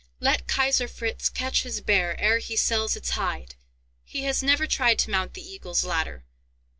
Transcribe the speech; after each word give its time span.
"Let 0.19 0.47
Kaiser 0.47 0.87
Fritz 0.87 1.29
catch 1.29 1.61
his 1.61 1.79
bear 1.79 2.19
ere 2.19 2.39
he 2.39 2.55
sells 2.55 2.95
its 2.95 3.11
hide! 3.11 3.53
He 4.03 4.23
has 4.23 4.41
never 4.41 4.65
tried 4.65 4.97
to 4.97 5.11
mount 5.11 5.35
the 5.35 5.47
Eagle's 5.47 5.83
Ladder! 5.85 6.25